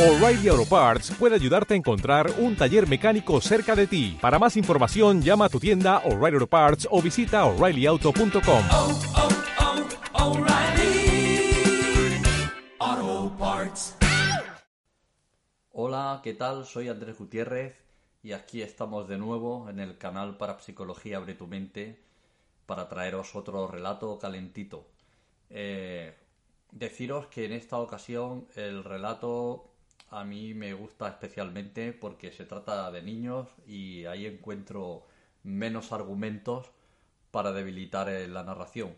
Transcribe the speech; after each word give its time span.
O'Reilly 0.00 0.48
Auto 0.48 0.64
Parts 0.64 1.10
puede 1.18 1.34
ayudarte 1.34 1.74
a 1.74 1.76
encontrar 1.76 2.32
un 2.38 2.56
taller 2.56 2.88
mecánico 2.88 3.38
cerca 3.42 3.76
de 3.76 3.86
ti. 3.86 4.16
Para 4.18 4.38
más 4.38 4.56
información, 4.56 5.20
llama 5.20 5.44
a 5.44 5.48
tu 5.50 5.60
tienda 5.60 5.98
O'Reilly 6.06 6.36
Auto 6.36 6.46
Parts 6.46 6.88
o 6.90 7.02
visita 7.02 7.44
oreillyauto.com. 7.44 8.64
oh, 8.72 8.98
oh, 10.14 10.30
O'Reilly 10.30 11.52
Auto 12.78 13.36
Parts. 13.36 13.96
Hola, 15.72 16.20
¿qué 16.24 16.32
tal? 16.32 16.64
Soy 16.64 16.88
Andrés 16.88 17.18
Gutiérrez 17.18 17.76
y 18.22 18.32
aquí 18.32 18.62
estamos 18.62 19.06
de 19.06 19.18
nuevo 19.18 19.68
en 19.68 19.80
el 19.80 19.98
canal 19.98 20.38
para 20.38 20.58
Psicología 20.60 21.18
Abre 21.18 21.34
tu 21.34 21.46
Mente 21.46 22.00
para 22.64 22.88
traeros 22.88 23.36
otro 23.36 23.68
relato 23.68 24.18
calentito. 24.18 24.86
Eh, 25.50 26.16
deciros 26.72 27.26
que 27.26 27.44
en 27.44 27.52
esta 27.52 27.76
ocasión 27.76 28.46
el 28.56 28.82
relato 28.82 29.69
a 30.10 30.24
mí 30.24 30.54
me 30.54 30.74
gusta 30.74 31.08
especialmente 31.08 31.92
porque 31.92 32.32
se 32.32 32.44
trata 32.44 32.90
de 32.90 33.02
niños 33.02 33.48
y 33.66 34.04
ahí 34.06 34.26
encuentro 34.26 35.06
menos 35.44 35.92
argumentos 35.92 36.70
para 37.30 37.52
debilitar 37.52 38.08
eh, 38.08 38.26
la 38.28 38.42
narración. 38.42 38.96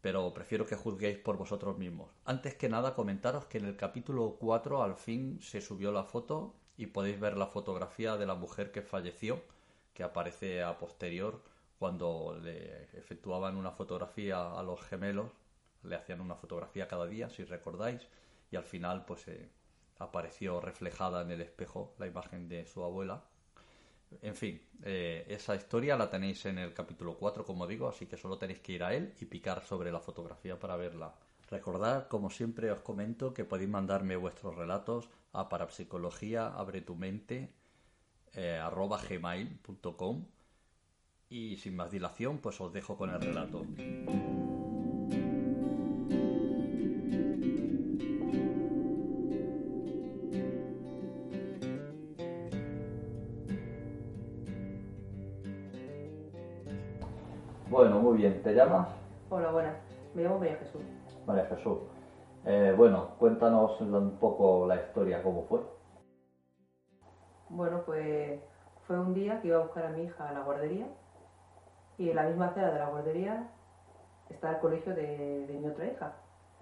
Pero 0.00 0.34
prefiero 0.34 0.66
que 0.66 0.76
juzguéis 0.76 1.18
por 1.18 1.36
vosotros 1.36 1.78
mismos. 1.78 2.10
Antes 2.24 2.54
que 2.54 2.68
nada, 2.68 2.94
comentaros 2.94 3.46
que 3.46 3.58
en 3.58 3.66
el 3.66 3.76
capítulo 3.76 4.36
4 4.40 4.82
al 4.82 4.96
fin 4.96 5.40
se 5.42 5.60
subió 5.60 5.92
la 5.92 6.04
foto 6.04 6.54
y 6.76 6.86
podéis 6.86 7.18
ver 7.20 7.36
la 7.36 7.46
fotografía 7.46 8.16
de 8.16 8.26
la 8.26 8.34
mujer 8.34 8.72
que 8.72 8.82
falleció, 8.82 9.42
que 9.94 10.02
aparece 10.02 10.62
a 10.62 10.78
posterior 10.78 11.40
cuando 11.78 12.38
le 12.42 12.84
efectuaban 12.98 13.56
una 13.56 13.70
fotografía 13.70 14.58
a 14.58 14.62
los 14.62 14.80
gemelos, 14.82 15.30
le 15.82 15.96
hacían 15.96 16.20
una 16.20 16.34
fotografía 16.34 16.88
cada 16.88 17.06
día, 17.06 17.30
si 17.30 17.44
recordáis, 17.44 18.02
y 18.50 18.56
al 18.56 18.64
final 18.64 19.04
pues 19.04 19.28
eh, 19.28 19.48
apareció 19.98 20.60
reflejada 20.60 21.22
en 21.22 21.30
el 21.30 21.40
espejo 21.40 21.94
la 21.98 22.06
imagen 22.06 22.48
de 22.48 22.66
su 22.66 22.82
abuela. 22.82 23.24
En 24.22 24.36
fin, 24.36 24.62
eh, 24.82 25.24
esa 25.28 25.56
historia 25.56 25.96
la 25.96 26.10
tenéis 26.10 26.46
en 26.46 26.58
el 26.58 26.72
capítulo 26.72 27.16
4, 27.18 27.44
como 27.44 27.66
digo, 27.66 27.88
así 27.88 28.06
que 28.06 28.16
solo 28.16 28.38
tenéis 28.38 28.60
que 28.60 28.72
ir 28.72 28.84
a 28.84 28.94
él 28.94 29.14
y 29.20 29.24
picar 29.24 29.64
sobre 29.64 29.90
la 29.90 30.00
fotografía 30.00 30.58
para 30.58 30.76
verla. 30.76 31.14
Recordad, 31.50 32.08
como 32.08 32.30
siempre 32.30 32.70
os 32.70 32.80
comento, 32.80 33.34
que 33.34 33.44
podéis 33.44 33.70
mandarme 33.70 34.16
vuestros 34.16 34.54
relatos 34.56 35.08
a 35.32 35.48
parapsicología 35.48 36.48
abre 36.48 36.80
tu 36.80 36.96
mente 36.96 37.52
eh, 38.32 38.56
arroba 38.56 39.00
gmail.com 39.00 40.26
y 41.28 41.56
sin 41.56 41.76
más 41.76 41.90
dilación, 41.90 42.38
pues 42.38 42.60
os 42.60 42.72
dejo 42.72 42.96
con 42.96 43.10
el 43.10 43.20
relato. 43.20 43.64
Bueno, 57.68 57.98
muy 58.00 58.18
bien. 58.18 58.42
¿Te 58.42 58.54
llamas? 58.54 58.88
Hola, 59.30 59.50
buenas. 59.50 59.74
Me 60.14 60.22
llamo 60.22 60.38
María 60.38 60.56
Jesús. 60.56 60.82
María 61.26 61.46
Jesús. 61.46 61.78
Eh, 62.44 62.72
bueno, 62.76 63.08
cuéntanos 63.18 63.80
un 63.80 64.18
poco 64.20 64.66
la 64.66 64.76
historia, 64.76 65.22
cómo 65.22 65.42
fue. 65.48 65.60
Bueno, 67.48 67.82
pues 67.84 68.40
fue 68.86 68.98
un 68.98 69.14
día 69.14 69.40
que 69.40 69.48
iba 69.48 69.58
a 69.58 69.62
buscar 69.62 69.86
a 69.86 69.90
mi 69.90 70.04
hija 70.04 70.28
a 70.28 70.32
la 70.32 70.40
guardería 70.40 70.86
y 71.98 72.10
en 72.10 72.16
la 72.16 72.22
misma 72.24 72.46
acera 72.46 72.70
de 72.72 72.78
la 72.78 72.88
guardería 72.88 73.48
está 74.30 74.50
el 74.50 74.58
colegio 74.58 74.94
de, 74.94 75.46
de 75.46 75.58
mi 75.58 75.66
otra 75.66 75.86
hija. 75.86 76.12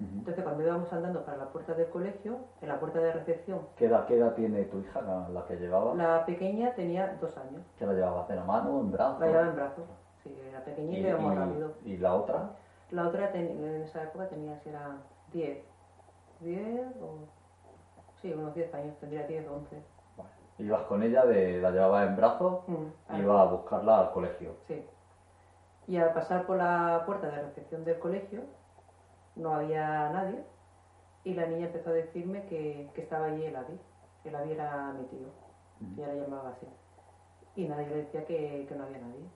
Entonces, 0.00 0.44
cuando 0.44 0.62
íbamos 0.62 0.92
andando 0.92 1.24
para 1.24 1.38
la 1.38 1.46
puerta 1.48 1.74
del 1.74 1.88
colegio, 1.88 2.36
en 2.62 2.68
la 2.68 2.78
puerta 2.78 3.00
de 3.00 3.12
recepción, 3.12 3.60
¿Qué 3.76 3.86
edad, 3.86 4.06
qué 4.06 4.16
edad 4.16 4.34
tiene 4.34 4.62
tu 4.66 4.78
hija, 4.78 5.00
la, 5.02 5.28
la 5.28 5.44
que 5.46 5.56
llevaba? 5.56 5.92
la 5.94 6.24
pequeña 6.24 6.72
tenía 6.74 7.16
dos 7.20 7.36
años. 7.36 7.62
¿Que 7.76 7.84
la 7.86 7.94
llevabas 7.94 8.28
de 8.28 8.36
la 8.36 8.44
mano, 8.44 8.80
en 8.80 8.92
brazos? 8.92 9.18
La 9.18 9.26
llevaba 9.26 9.48
en 9.48 9.56
brazos. 9.56 9.84
Era 10.58 10.64
pequeñita 10.64 11.08
y 11.08 11.10
íbamos 11.10 11.34
rápido. 11.36 11.72
y 11.84 11.96
la 11.96 12.14
otra? 12.14 12.50
La 12.90 13.08
otra 13.08 13.32
ten- 13.32 13.62
en 13.62 13.82
esa 13.82 14.02
época 14.04 14.28
tenía, 14.28 14.58
si 14.60 14.68
era 14.70 14.96
10. 15.32 15.58
10 16.40 16.96
o... 17.02 17.18
Sí, 18.20 18.32
unos 18.32 18.54
10 18.54 18.72
años, 18.74 18.96
tendría 18.98 19.26
10 19.26 19.46
o 19.48 19.54
11. 19.56 19.82
Vale. 20.16 20.30
Ibas 20.58 20.82
con 20.82 21.02
ella, 21.02 21.24
de, 21.24 21.60
la 21.60 21.70
llevabas 21.70 22.08
en 22.08 22.16
brazos, 22.16 22.60
Mm, 22.66 23.18
iba 23.20 23.42
a 23.42 23.44
buscarla 23.46 24.00
al 24.00 24.10
colegio. 24.12 24.56
Sí. 24.66 24.84
Y 25.86 25.96
al 25.98 26.12
pasar 26.12 26.46
por 26.46 26.56
la 26.56 27.02
puerta 27.06 27.28
de 27.28 27.42
recepción 27.42 27.84
del 27.84 27.98
colegio, 27.98 28.42
no 29.36 29.54
había 29.54 30.10
nadie. 30.10 30.44
Y 31.24 31.34
la 31.34 31.46
niña 31.46 31.66
empezó 31.66 31.90
a 31.90 31.94
decirme 31.94 32.44
que, 32.46 32.90
que 32.94 33.02
estaba 33.02 33.26
allí 33.26 33.44
el 33.44 33.56
Avi. 33.56 33.78
El 34.24 34.34
Avi 34.34 34.52
era 34.52 34.92
mi 34.98 35.04
tío. 35.06 35.28
Y 35.80 36.00
ella 36.00 36.08
la 36.14 36.14
llamaba 36.22 36.50
así. 36.50 36.66
Y 37.54 37.68
nadie 37.68 37.86
le 37.88 37.96
decía 37.96 38.24
que, 38.24 38.66
que 38.68 38.74
no 38.74 38.84
había 38.84 38.98
nadie. 38.98 39.26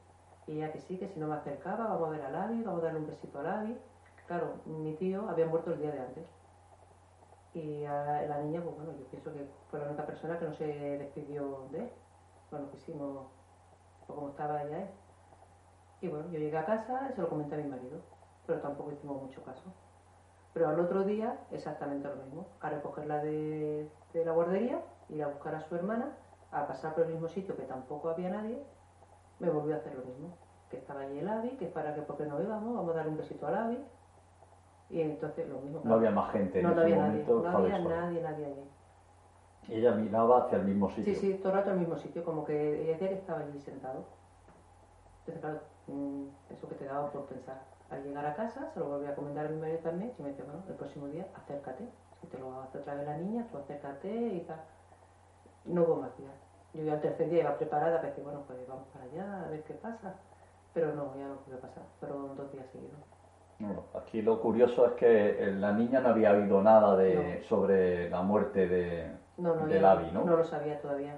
Y 0.46 0.58
ella 0.58 0.72
que 0.72 0.80
sí, 0.80 0.98
que 0.98 1.08
si 1.08 1.20
no 1.20 1.28
me 1.28 1.34
acercaba, 1.34 1.86
vamos 1.86 2.08
a 2.08 2.10
ver 2.10 2.22
al 2.22 2.34
Avi, 2.34 2.62
vamos 2.62 2.82
a 2.82 2.86
darle 2.86 3.00
un 3.00 3.06
besito 3.06 3.38
al 3.38 3.46
Avi. 3.46 3.78
Claro, 4.26 4.54
mi 4.66 4.94
tío 4.94 5.28
había 5.28 5.46
muerto 5.46 5.72
el 5.72 5.78
día 5.78 5.92
de 5.92 6.00
antes. 6.00 6.26
Y 7.54 7.84
a 7.84 8.22
la 8.22 8.38
niña, 8.40 8.62
pues 8.62 8.74
bueno, 8.76 8.92
yo 8.98 9.04
pienso 9.06 9.32
que 9.32 9.46
fue 9.70 9.78
la 9.78 9.86
única 9.86 10.06
persona 10.06 10.38
que 10.38 10.46
no 10.46 10.54
se 10.54 10.66
despidió 10.66 11.68
de 11.70 11.80
él. 11.80 11.90
Bueno, 12.50 12.70
quisimos, 12.70 13.26
o 14.08 14.14
como 14.14 14.30
estaba 14.30 14.62
ella 14.62 14.82
él. 14.82 14.88
Y 16.00 16.08
bueno, 16.08 16.26
yo 16.30 16.38
llegué 16.38 16.58
a 16.58 16.64
casa 16.64 17.08
y 17.10 17.14
se 17.14 17.20
lo 17.20 17.28
comenté 17.28 17.54
a 17.54 17.58
mi 17.58 17.68
marido, 17.68 18.00
pero 18.46 18.60
tampoco 18.60 18.90
hicimos 18.90 19.22
mucho 19.22 19.42
caso. 19.44 19.62
Pero 20.52 20.68
al 20.68 20.80
otro 20.80 21.04
día, 21.04 21.38
exactamente 21.50 22.08
lo 22.08 22.16
mismo, 22.16 22.46
a 22.60 22.70
recogerla 22.70 23.22
de, 23.22 23.88
de 24.12 24.24
la 24.24 24.32
guardería, 24.32 24.82
ir 25.08 25.22
a 25.22 25.28
buscar 25.28 25.54
a 25.54 25.60
su 25.60 25.76
hermana, 25.76 26.16
a 26.50 26.66
pasar 26.66 26.94
por 26.94 27.04
el 27.04 27.12
mismo 27.12 27.28
sitio 27.28 27.56
que 27.56 27.62
tampoco 27.62 28.10
había 28.10 28.30
nadie, 28.30 28.62
me 29.42 29.50
volvió 29.50 29.74
a 29.74 29.78
hacer 29.78 29.94
lo 29.94 30.04
mismo. 30.04 30.36
Que 30.70 30.78
estaba 30.78 31.00
allí 31.00 31.18
el 31.18 31.28
Avi, 31.28 31.50
que 31.56 31.66
para 31.66 31.94
que 31.94 32.02
porque 32.02 32.24
no 32.24 32.40
íbamos, 32.42 32.74
vamos 32.74 32.90
a 32.92 32.96
darle 32.96 33.10
un 33.10 33.18
besito 33.18 33.46
al 33.46 33.54
Avi. 33.56 33.78
Y 34.88 35.00
entonces 35.02 35.48
lo 35.48 35.60
mismo. 35.60 35.80
No 35.84 35.94
había 35.94 36.10
más 36.10 36.32
gente 36.32 36.60
en 36.60 36.64
No, 36.64 36.70
no 36.74 36.82
ese 36.82 36.92
había 36.92 36.96
nadie, 36.96 37.10
momento. 37.24 37.32
no 37.32 37.38
estaba 37.46 37.58
había 37.64 37.82
sola. 37.82 38.00
nadie, 38.00 38.22
nadie 38.22 38.46
allí. 38.46 38.70
Y 39.68 39.74
ella 39.74 39.92
miraba 39.92 40.44
hacia 40.44 40.58
el 40.58 40.64
mismo 40.64 40.88
sitio. 40.90 41.14
Sí, 41.14 41.20
sí, 41.20 41.34
todo 41.38 41.52
el 41.52 41.58
rato 41.58 41.70
al 41.70 41.78
mismo 41.78 41.96
sitio, 41.96 42.24
como 42.24 42.44
que 42.44 42.82
ella 42.82 42.92
decía 42.92 43.08
que 43.10 43.14
estaba 43.14 43.40
allí 43.40 43.60
sentado. 43.60 44.04
Entonces, 45.20 45.40
claro, 45.40 45.60
mm, 45.86 46.24
eso 46.50 46.68
que 46.68 46.74
te 46.74 46.84
daba 46.84 47.10
por 47.10 47.26
pensar. 47.26 47.62
Al 47.90 48.02
llegar 48.02 48.26
a 48.26 48.34
casa, 48.34 48.70
se 48.72 48.80
lo 48.80 48.86
volví 48.88 49.06
a 49.06 49.14
comentar 49.14 49.46
a 49.46 49.48
mi 49.50 49.56
marido 49.60 49.78
también, 49.78 50.12
y 50.18 50.22
me 50.22 50.30
dice, 50.30 50.42
bueno, 50.42 50.62
el 50.68 50.74
próximo 50.74 51.06
día 51.08 51.26
acércate. 51.36 51.88
Si 52.20 52.26
te 52.26 52.38
lo 52.38 52.60
hace 52.60 52.78
otra 52.78 52.94
vez 52.94 53.06
la 53.06 53.16
niña, 53.18 53.46
tú 53.50 53.58
acércate 53.58 54.08
y 54.10 54.40
tal. 54.40 54.60
No 55.64 55.82
hubo 55.84 55.96
más 55.96 56.16
días. 56.18 56.32
Yo 56.74 56.82
ya 56.84 56.94
el 56.94 57.00
tercer 57.00 57.28
día 57.28 57.40
iba 57.42 57.56
preparada 57.58 57.96
para 57.96 58.08
decir, 58.08 58.24
bueno, 58.24 58.42
pues 58.46 58.66
vamos 58.66 58.86
para 58.92 59.04
allá, 59.04 59.44
a 59.46 59.48
ver 59.50 59.62
qué 59.64 59.74
pasa. 59.74 60.14
Pero 60.72 60.94
no, 60.94 61.14
ya 61.18 61.28
no 61.28 61.36
pudo 61.44 61.58
pasar. 61.58 61.82
Fueron 62.00 62.34
dos 62.34 62.50
días 62.52 62.66
seguidos. 62.72 62.98
Aquí 63.94 64.22
lo 64.22 64.40
curioso 64.40 64.86
es 64.86 64.92
que 64.92 65.30
eh, 65.48 65.52
la 65.52 65.72
niña 65.72 66.00
no 66.00 66.08
había 66.08 66.32
oído 66.32 66.62
nada 66.62 66.96
de, 66.96 67.38
No. 67.40 67.44
sobre 67.48 68.10
la 68.10 68.22
muerte 68.22 68.66
de, 68.66 69.12
No, 69.36 69.54
no, 69.54 69.66
del 69.66 69.82
ya 69.82 69.92
Avi, 69.92 70.10
¿no? 70.10 70.24
no 70.24 70.36
lo 70.36 70.44
sabía 70.44 70.80
todavía. 70.80 71.14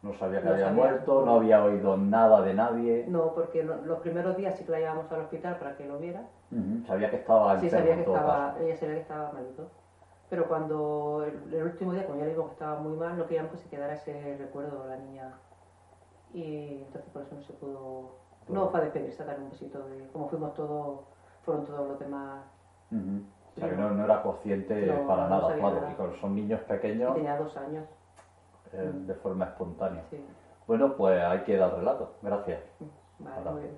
No 0.00 0.14
sabía 0.14 0.40
que 0.40 0.48
había 0.48 0.66
sabía. 0.68 0.82
muerto, 0.82 1.22
no 1.24 1.34
había 1.34 1.62
oído 1.62 1.96
nada 1.96 2.40
de 2.42 2.54
nadie. 2.54 3.04
No, 3.08 3.34
porque 3.34 3.62
los 3.64 3.98
primeros 4.00 4.36
días 4.36 4.56
sí 4.56 4.64
que 4.64 4.72
la 4.72 4.78
llevamos 4.78 5.12
al 5.12 5.20
hospital 5.20 5.58
para 5.58 5.76
que 5.76 5.86
lo 5.86 5.98
viera. 5.98 6.22
Sabía 6.86 7.10
que 7.10 7.16
estaba 7.16 7.60
Sí, 7.60 7.68
sabía 7.68 7.94
que 7.96 8.00
estaba, 8.02 8.52
caso. 8.54 8.64
ella 8.64 8.76
sabía 8.76 8.94
que 8.94 9.00
estaba 9.00 9.32
malito. 9.32 9.70
Pero 10.32 10.48
cuando 10.48 11.24
el, 11.26 11.52
el 11.52 11.62
último 11.64 11.92
día, 11.92 12.06
como 12.06 12.16
ya 12.18 12.24
le 12.24 12.30
digo 12.30 12.46
que 12.46 12.52
estaba 12.52 12.80
muy 12.80 12.96
mal, 12.96 13.18
no 13.18 13.26
queríamos 13.26 13.52
que 13.52 13.58
se 13.58 13.68
quedara 13.68 13.92
ese 13.92 14.38
recuerdo 14.38 14.82
de 14.84 14.88
la 14.88 14.96
niña. 14.96 15.34
Y 16.32 16.84
entonces 16.84 17.10
por 17.12 17.20
eso 17.20 17.34
no 17.34 17.42
se 17.42 17.52
pudo. 17.52 18.16
No 18.48 18.70
fue 18.70 18.80
a 18.80 18.84
despedirse, 18.84 19.22
a 19.22 19.26
darle 19.26 19.44
un 19.44 19.50
besito 19.50 19.86
de. 19.88 20.08
Como 20.08 20.30
fuimos 20.30 20.54
todos, 20.54 21.00
fueron 21.42 21.66
todos 21.66 21.86
los 21.86 21.98
demás. 21.98 22.46
O 22.90 23.60
sea 23.60 23.68
que 23.68 23.76
No. 23.76 24.02
era 24.04 24.22
consciente 24.22 24.86
No, 24.86 25.06
para 25.06 25.24
no 25.28 25.38
nada, 25.38 25.54
claro. 25.54 25.90
Y 25.90 25.94
con- 25.96 26.16
son 26.18 26.34
niños 26.34 26.62
Y 26.64 26.68
pequeños 26.70 27.14
tenía 27.14 27.36
dos 27.36 27.54
años. 27.58 27.86
eh, 28.72 28.90
de 29.06 29.14
forma 29.16 29.44
espontánea. 29.44 30.02
Sí. 30.08 30.24
Bueno, 30.66 30.96
pues 30.96 31.22
ahí 31.22 31.40
queda 31.44 31.66
el 31.66 31.72
relato. 31.76 32.14
Gracias. 32.22 32.58
Vale, 33.18 33.36
Hola. 33.38 33.50
muy 33.50 33.60
bien. 33.64 33.76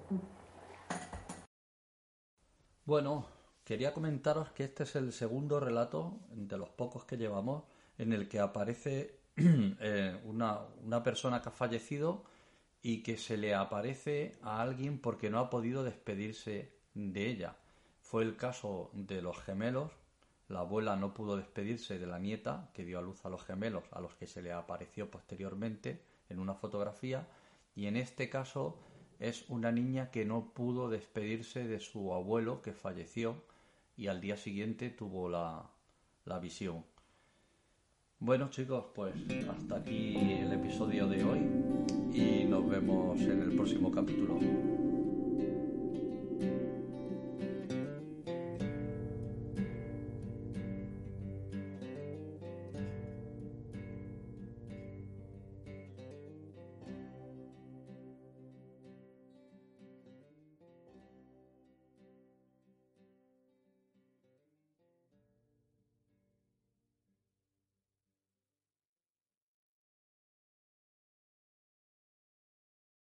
Bueno, 2.84 3.25
quería 3.64 3.94
comentaros 3.94 4.50
que 4.52 4.64
este 4.64 4.82
es 4.84 4.94
el 4.96 5.12
segundo 5.12 5.58
relato 5.58 6.20
de 6.31 6.58
los 6.58 6.69
pocos 6.69 7.05
que 7.05 7.16
llevamos 7.16 7.64
en 7.99 8.12
el 8.12 8.28
que 8.28 8.38
aparece 8.38 9.19
eh, 9.37 10.20
una, 10.25 10.61
una 10.82 11.02
persona 11.02 11.40
que 11.40 11.49
ha 11.49 11.52
fallecido 11.52 12.25
y 12.82 13.02
que 13.02 13.16
se 13.16 13.38
le 13.38 13.55
aparece 13.55 14.37
a 14.43 14.61
alguien 14.61 14.99
porque 14.99 15.31
no 15.31 15.38
ha 15.38 15.49
podido 15.49 15.82
despedirse 15.82 16.70
de 16.93 17.31
ella. 17.31 17.56
Fue 18.02 18.22
el 18.22 18.37
caso 18.37 18.90
de 18.93 19.22
los 19.22 19.38
gemelos. 19.38 19.90
La 20.49 20.61
abuela 20.61 20.94
no 20.94 21.14
pudo 21.14 21.38
despedirse 21.38 21.99
de 21.99 22.06
la 22.06 22.19
nieta 22.19 22.70
que 22.75 22.84
dio 22.84 22.99
a 22.99 23.02
luz 23.02 23.25
a 23.25 23.31
los 23.31 23.43
gemelos, 23.43 23.84
a 23.93 24.00
los 24.00 24.14
que 24.14 24.26
se 24.26 24.43
le 24.43 24.52
apareció 24.52 25.11
posteriormente 25.11 26.02
en 26.28 26.38
una 26.38 26.55
fotografía. 26.55 27.26
Y 27.75 27.87
en 27.87 27.96
este 27.96 28.28
caso 28.28 28.78
es 29.19 29.49
una 29.49 29.72
niña 29.72 30.11
que 30.11 30.26
no 30.26 30.52
pudo 30.52 30.90
despedirse 30.90 31.66
de 31.66 31.81
su 31.81 32.12
abuelo 32.12 32.61
que 32.61 32.75
falleció 32.75 33.43
y 33.96 34.08
al 34.08 34.20
día 34.20 34.37
siguiente 34.37 34.91
tuvo 34.91 35.29
la, 35.29 35.70
la 36.25 36.38
visión. 36.38 36.85
Bueno 38.19 38.49
chicos, 38.50 38.87
pues 38.94 39.14
hasta 39.49 39.76
aquí 39.76 40.17
el 40.17 40.52
episodio 40.52 41.06
de 41.06 41.25
hoy 41.25 41.38
y 42.12 42.44
nos 42.44 42.69
vemos 42.69 43.20
en 43.20 43.43
el 43.43 43.55
próximo 43.55 43.91
capítulo. 43.91 44.83